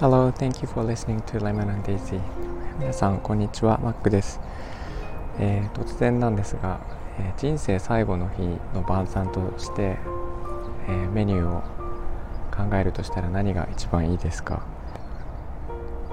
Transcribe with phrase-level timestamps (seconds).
[0.00, 2.22] Hello, thank you for listening to Lemon and Daisy.
[2.80, 3.78] 皆さんこんにちは。
[3.82, 4.40] マックです、
[5.38, 6.80] えー、突然なんですが、
[7.18, 8.40] えー、人生最後の日
[8.74, 9.98] の晩餐として、
[10.88, 11.60] えー、メニューを
[12.50, 14.64] 考えるとしたら何が一番いいですか？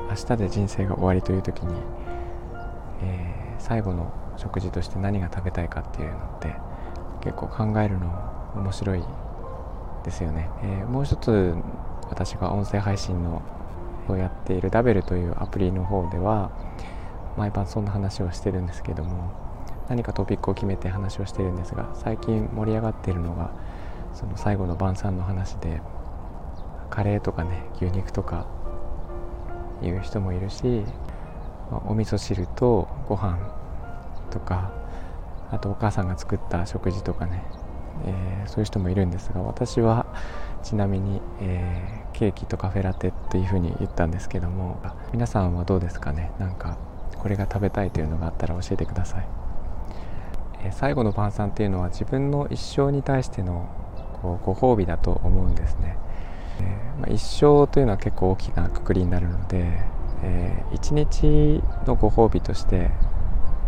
[0.09, 1.73] 明日で人生が終わりという時に、
[3.03, 6.53] え最後の食事として何が食べたいかっていうのって
[7.23, 8.07] 結構考えるの
[8.55, 9.03] 面白い
[10.03, 11.55] ですよね、えもう一つ
[12.09, 13.41] 私が音声配信の
[14.09, 16.51] をやっているダベルというアプリの方では
[17.37, 19.31] 毎晩そんな話をしてるんですけども
[19.87, 23.51] 何かトピックを決めて話をしてるんですが最近盛り上がっているのが
[24.13, 25.81] その最後の晩餐の話で
[26.89, 28.45] カレーとかね牛肉とか
[29.81, 30.83] いう人もいるし、
[31.85, 33.37] お味噌汁とご飯
[34.31, 34.71] とか
[35.53, 37.43] あとお母さんが作った食事とかね、
[38.05, 40.07] えー、そういう人もいるんですが私は
[40.63, 46.31] ちなみに、えー、ケーキとカフェラテというふうに言ったんですけども皆さんはどうですかね？
[46.39, 46.77] なんか
[47.17, 49.27] これが食べたいというのがあったら教えてください、
[50.63, 53.69] えー、最後の晩餐っていうのは自分の一生に対しての
[54.21, 55.97] こうご褒美だと思うんですね、
[56.61, 59.83] え、まあ、一生というのは結構大きなくくりになるので、
[60.23, 62.91] えー、一日のご褒美として、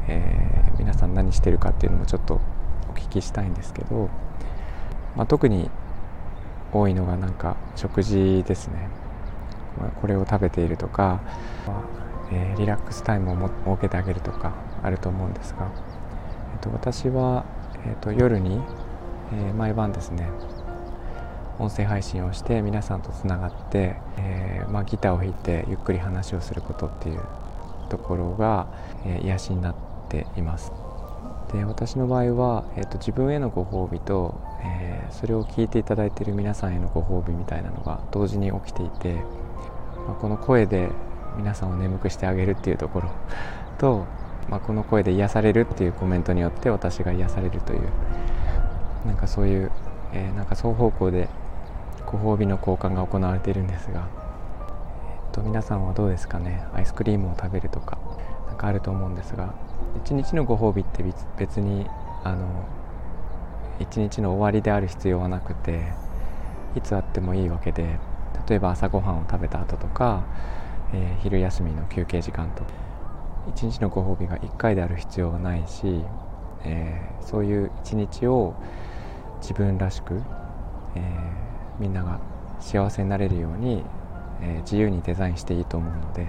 [0.08, 2.42] え皆さん何してるかっていうのもちょっと
[2.90, 4.10] お聞きしたいんですけど、
[5.16, 5.70] まあ、特に
[6.72, 8.90] 多いのがなんか食事ですね。
[10.02, 11.22] これを食べているとか、
[12.32, 15.70] えー、リラックスタイムを設けてあげるとかあると思うんですが、
[16.54, 17.46] えっと、私は、
[17.86, 18.62] えっと、夜に、
[19.34, 20.30] えー、毎晩ですね
[21.60, 27.22] 音声配信をして皆さんとつながって、えー、まあ、ギターを弾いてゆっくり話をすることっていう
[27.90, 28.68] ところが、
[29.06, 30.72] え癒しになってています。
[31.54, 39.14] で私の場合は、えーと、自分へのご褒美と、えー、それを聞いていただいている皆さんへのご褒美みたいなのが同時に起きていて、
[40.08, 40.90] まあ、この声で
[41.38, 43.10] 皆さんを眠くしてあげるっていうところ
[43.78, 44.06] と、
[44.50, 47.82] まあ、この声で癒されるっていうコメントによって私が癒されるという
[49.06, 49.72] なんかそういう、
[50.14, 51.30] えー、なんか双方向で
[52.06, 54.08] ご褒美の交換が行われているんですが、
[55.30, 56.64] えーと皆さんはどうですかね？
[56.74, 57.98] アイスクリームを食べるとか
[58.56, 59.54] んかあると思うんですが
[60.04, 61.04] 一日のご褒美って
[61.38, 61.86] 別に
[62.24, 62.48] あの
[63.80, 65.94] 一日の終わりである必要はなくて
[66.76, 68.00] いつあってもいいわけで
[68.48, 70.24] 例えば朝ごはんを食べた後とか、
[70.94, 72.64] えー、昼休みの休憩時間と
[73.50, 76.02] 一日のご褒美が1回である必要はないし、
[76.64, 78.56] えー、そういう一日を
[79.42, 80.22] 自分らしく、
[80.96, 81.02] えー、
[81.80, 82.20] みんなが
[82.60, 83.84] 幸せになれるように、
[84.42, 86.26] え自由にデザインしていいと思うので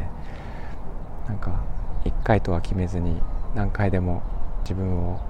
[1.26, 1.64] なんか
[2.06, 3.20] 1回とは決めずに
[3.54, 4.22] 何回でも
[4.62, 5.20] 自分を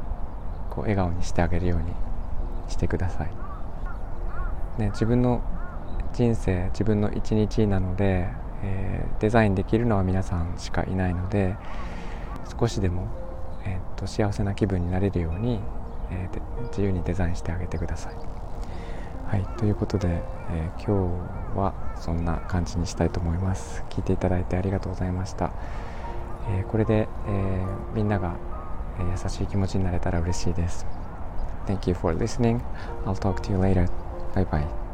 [0.70, 1.92] こう笑顔にしてあげるように
[2.68, 5.42] してください、ね、自分の
[6.12, 8.28] 人生自分の一日なので、
[8.62, 11.56] えー、デザインできるのは皆さんしかいないので
[12.58, 13.08] 少しでも、
[13.64, 15.60] えー、っと幸せな気分になれるように、
[16.10, 18.14] えー、自由にデザインしてあげてください。
[19.26, 21.10] はい、ということで、えー、今
[21.54, 23.84] 日はそんな感じにしたいと思います。
[23.90, 25.50] 聞いていただいてありがとうございました。
[26.48, 28.36] えー、これで、えー、みんなが、
[28.98, 30.86] えー、優しい気持ちになれたら嬉しいです。
[31.66, 32.60] Thank you for listening.
[33.04, 33.88] I'll talk to you later.
[34.34, 34.85] Bye bye.